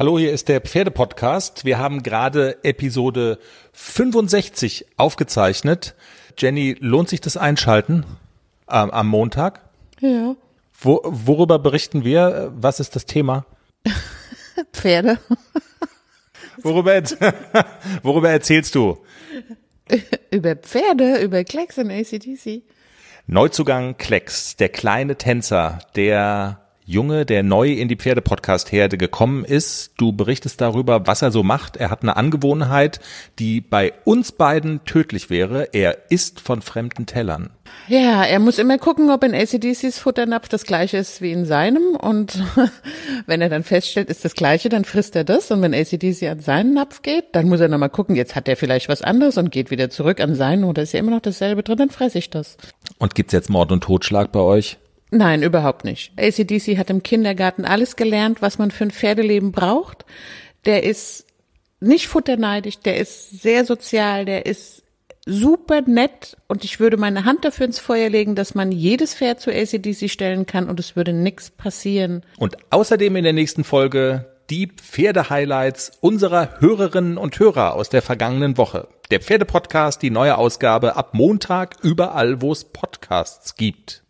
[0.00, 1.66] Hallo, hier ist der Pferdepodcast.
[1.66, 3.38] Wir haben gerade Episode
[3.74, 5.94] 65 aufgezeichnet.
[6.38, 8.06] Jenny, lohnt sich das Einschalten
[8.70, 9.60] ähm, am Montag?
[10.00, 10.36] Ja.
[10.80, 12.50] Wo, worüber berichten wir?
[12.56, 13.44] Was ist das Thema?
[14.72, 15.18] Pferde.
[16.62, 17.02] Worüber,
[18.02, 19.04] worüber erzählst du?
[20.30, 22.62] über Pferde, über Klecks und ACDC.
[23.26, 29.92] Neuzugang Klecks, der kleine Tänzer, der Junge, der neu in die Pferdepodcast-Herde gekommen ist.
[29.96, 31.76] Du berichtest darüber, was er so macht.
[31.76, 32.98] Er hat eine Angewohnheit,
[33.38, 35.68] die bei uns beiden tödlich wäre.
[35.72, 37.50] Er isst von fremden Tellern.
[37.86, 41.94] Ja, er muss immer gucken, ob in ACDCs Futternapf das gleiche ist wie in seinem.
[41.94, 42.42] Und
[43.26, 45.48] wenn er dann feststellt, ist das gleiche, dann frisst er das.
[45.52, 48.56] Und wenn ACDC an seinen Napf geht, dann muss er nochmal gucken, jetzt hat er
[48.56, 51.62] vielleicht was anderes und geht wieder zurück an seinen oder ist ja immer noch dasselbe
[51.62, 52.56] drin, dann fresse ich das.
[52.98, 54.78] Und gibt's jetzt Mord und Totschlag bei euch?
[55.10, 56.12] Nein, überhaupt nicht.
[56.18, 60.04] ACDC hat im Kindergarten alles gelernt, was man für ein Pferdeleben braucht.
[60.64, 61.26] Der ist
[61.80, 64.82] nicht futterneidig, der ist sehr sozial, der ist
[65.26, 69.40] super nett und ich würde meine Hand dafür ins Feuer legen, dass man jedes Pferd
[69.40, 72.24] zu ACDC stellen kann und es würde nichts passieren.
[72.38, 78.56] Und außerdem in der nächsten Folge die Pferde-Highlights unserer Hörerinnen und Hörer aus der vergangenen
[78.56, 78.88] Woche.
[79.10, 84.02] Der Pferde-Podcast, die neue Ausgabe ab Montag überall, wo es Podcasts gibt.